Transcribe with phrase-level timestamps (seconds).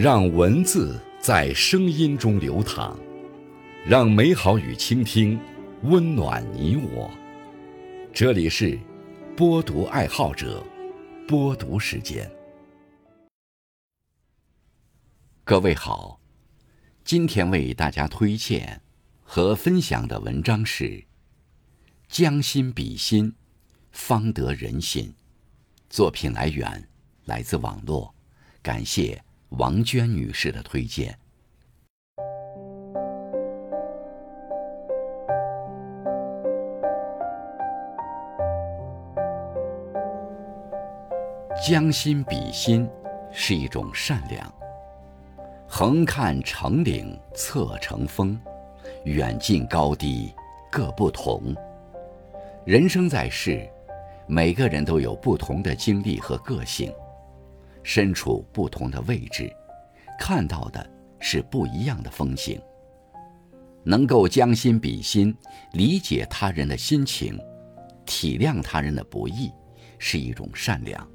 [0.00, 2.96] 让文字在声音中流淌，
[3.84, 5.36] 让美好与倾听
[5.82, 7.10] 温暖你我。
[8.14, 8.78] 这里是
[9.36, 10.64] 播读爱好者
[11.26, 12.30] 播读时间。
[15.42, 16.20] 各位好，
[17.02, 18.80] 今天为大家推荐
[19.24, 20.84] 和分享的文章是
[22.08, 23.34] 《将心比心，
[23.90, 25.06] 方得人心》。
[25.90, 26.88] 作品来源
[27.24, 28.14] 来自网络，
[28.62, 29.20] 感谢。
[29.50, 31.18] 王娟女士的推荐：
[41.66, 42.88] 将心比心
[43.32, 44.54] 是一种善良。
[45.66, 48.38] 横看成岭侧成峰，
[49.04, 50.32] 远近高低
[50.70, 51.54] 各不同。
[52.64, 53.68] 人生在世，
[54.26, 56.92] 每个人都有不同的经历和个性。
[57.82, 59.50] 身处不同的位置，
[60.18, 60.88] 看到的
[61.20, 62.60] 是不一样的风景。
[63.84, 65.34] 能够将心比心，
[65.72, 67.38] 理解他人的心情，
[68.04, 69.50] 体谅他人的不易，
[69.98, 71.08] 是一种善良。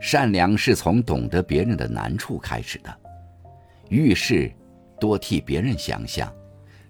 [0.00, 2.94] 善良是从懂得别人的难处开始的。
[3.88, 4.52] 遇事
[5.00, 6.30] 多替别人想想，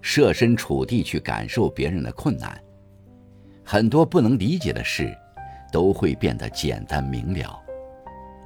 [0.03, 2.61] 设身处地去感受别人的困难，
[3.65, 5.17] 很多不能理解的事，
[5.71, 7.63] 都会变得简单明了。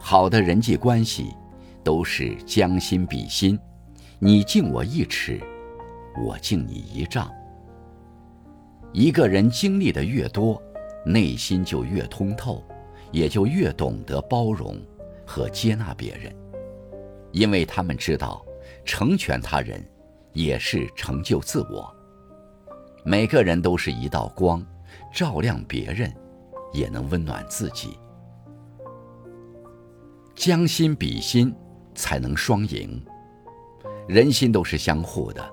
[0.05, 1.33] 好的人际关系，
[1.85, 3.57] 都是将心比心，
[4.19, 5.41] 你敬我一尺，
[6.27, 7.31] 我敬你一丈。
[8.93, 10.61] 一个人经历的越多，
[11.07, 12.65] 内心就越通透，
[13.13, 14.77] 也就越懂得包容
[15.25, 16.35] 和接纳别人，
[17.31, 18.45] 因为他们知道，
[18.85, 19.81] 成全他人，
[20.33, 21.89] 也是成就自我。
[23.05, 24.67] 每个人都是一道光，
[25.15, 26.13] 照亮别人，
[26.73, 27.97] 也能温暖自己。
[30.45, 31.55] 将心比心，
[31.95, 33.01] 才能双赢。
[34.09, 35.51] 人心都是相互的，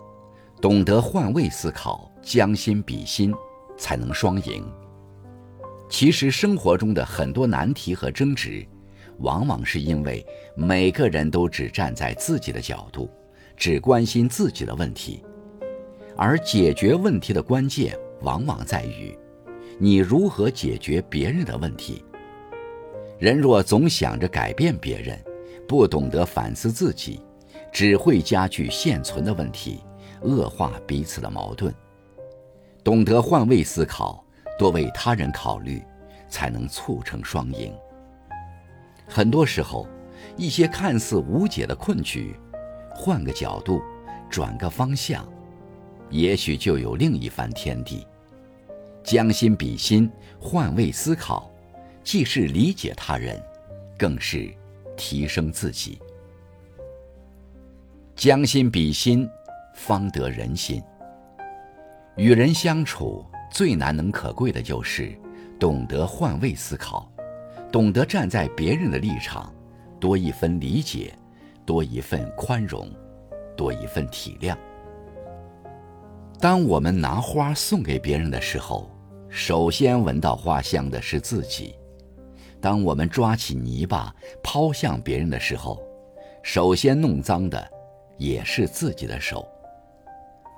[0.60, 3.32] 懂得换位思考，将心比心，
[3.78, 4.68] 才能双赢。
[5.92, 8.66] 其实生活中的很多难题和争执，
[9.20, 13.08] 往往是因为每个人都只站在自己的角度，
[13.56, 15.24] 只关心自己的问题，
[16.18, 19.16] 而解决问题的关键，往往在于
[19.78, 22.04] 你如何解决别人的问题。
[23.20, 25.20] 人若总想着改变别人，
[25.68, 27.22] 不懂得反思自己，
[27.70, 29.82] 只会加剧现存的问题，
[30.22, 31.74] 恶化彼此的矛盾。
[32.82, 34.24] 懂得换位思考，
[34.58, 35.84] 多为他人考虑，
[36.30, 37.74] 才能促成双赢。
[39.06, 39.86] 很多时候，
[40.38, 42.34] 一些看似无解的困局，
[42.90, 43.82] 换个角度，
[44.30, 45.28] 转个方向，
[46.10, 48.08] 也许就有另一番天地。
[49.04, 50.10] 将心比心，
[50.40, 51.52] 换位思考。
[52.04, 53.42] 既是理解他人，
[53.98, 54.50] 更是
[54.98, 56.00] 提升自己。
[58.16, 59.30] 将心比心，
[59.74, 60.82] 方得人心。
[62.18, 65.18] 与人相处最难能可贵的就是
[65.58, 67.10] 懂得换位思考，
[67.72, 69.54] 懂得站在别人的立场，
[70.00, 71.14] 多一分理解，
[71.66, 72.92] 多一份宽容，
[73.56, 74.58] 多一份体谅。
[76.42, 78.90] 当我们拿花送给别人的时候，
[79.30, 81.76] 首先闻到花香的是自己。
[82.62, 85.82] 当我们抓起泥巴抛向别人的时候，
[86.44, 87.70] 首先弄脏的
[88.18, 89.48] 也是自己的手。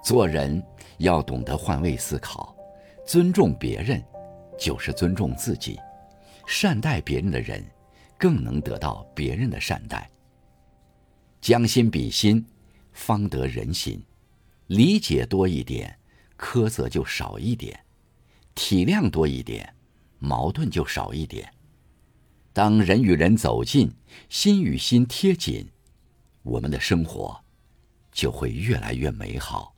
[0.03, 0.61] 做人
[0.97, 2.55] 要懂得换位思考，
[3.05, 4.03] 尊重别人
[4.57, 5.79] 就是尊重自己，
[6.47, 7.63] 善待别人的人
[8.17, 10.09] 更能得到别人的善待。
[11.39, 12.43] 将心比心，
[12.91, 14.03] 方得人心。
[14.67, 15.95] 理解多一点，
[16.37, 17.75] 苛责就少一点；
[18.55, 19.71] 体谅多一点，
[20.17, 21.51] 矛盾就少一点。
[22.53, 23.93] 当人与人走近，
[24.27, 25.69] 心与心贴紧，
[26.43, 27.43] 我们的生活
[28.11, 29.75] 就会越来越美好。